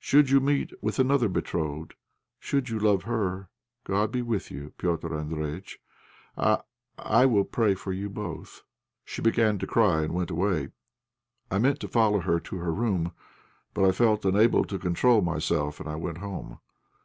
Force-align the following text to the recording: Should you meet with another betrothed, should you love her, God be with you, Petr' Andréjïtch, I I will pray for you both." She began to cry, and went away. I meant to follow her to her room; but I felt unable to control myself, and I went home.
Should 0.00 0.28
you 0.28 0.40
meet 0.40 0.72
with 0.82 0.98
another 0.98 1.28
betrothed, 1.28 1.94
should 2.40 2.68
you 2.68 2.80
love 2.80 3.04
her, 3.04 3.48
God 3.84 4.10
be 4.10 4.22
with 4.22 4.50
you, 4.50 4.72
Petr' 4.76 5.08
Andréjïtch, 5.12 5.76
I 6.36 6.58
I 6.98 7.26
will 7.26 7.44
pray 7.44 7.76
for 7.76 7.92
you 7.92 8.10
both." 8.10 8.62
She 9.04 9.22
began 9.22 9.56
to 9.58 9.68
cry, 9.68 10.02
and 10.02 10.12
went 10.14 10.32
away. 10.32 10.70
I 11.48 11.60
meant 11.60 11.78
to 11.78 11.86
follow 11.88 12.18
her 12.18 12.40
to 12.40 12.56
her 12.56 12.74
room; 12.74 13.12
but 13.72 13.84
I 13.84 13.92
felt 13.92 14.24
unable 14.24 14.64
to 14.64 14.80
control 14.80 15.20
myself, 15.20 15.78
and 15.78 15.88
I 15.88 15.94
went 15.94 16.18
home. 16.18 16.58